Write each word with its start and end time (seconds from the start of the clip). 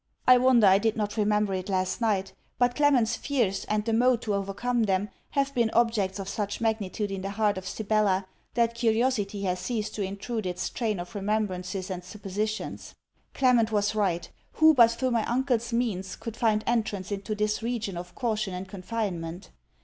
I 0.27 0.39
wonder 0.39 0.65
I 0.65 0.79
did 0.79 0.97
not 0.97 1.15
remember 1.15 1.53
it 1.53 1.69
last 1.69 2.01
night: 2.01 2.33
but 2.57 2.73
Clement's 2.73 3.15
fears, 3.15 3.65
and 3.65 3.85
the 3.85 3.93
mode 3.93 4.23
to 4.23 4.33
overcome 4.33 4.85
them, 4.85 5.09
have 5.29 5.53
been 5.53 5.69
objects 5.75 6.17
of 6.17 6.27
such 6.27 6.59
magnitude 6.59 7.11
in 7.11 7.21
the 7.21 7.29
heart 7.29 7.55
of 7.55 7.67
Sibella 7.67 8.25
that 8.55 8.73
curiosity 8.73 9.43
has 9.43 9.59
ceased 9.59 9.93
to 9.93 10.01
intrude 10.01 10.47
its 10.47 10.69
train 10.71 10.99
of 10.99 11.13
remembrances 11.13 11.91
and 11.91 12.03
suppositions. 12.03 12.95
Clement 13.35 13.71
was 13.71 13.93
right. 13.93 14.27
Who, 14.53 14.73
but 14.73 14.89
through 14.89 15.11
my 15.11 15.23
uncle's 15.27 15.71
means, 15.71 16.15
could 16.15 16.35
find 16.35 16.63
entrance 16.65 17.11
into 17.11 17.35
this 17.35 17.61
region 17.61 17.95
of 17.95 18.15
caution 18.15 18.55
and 18.55 18.67
confinement? 18.67 19.51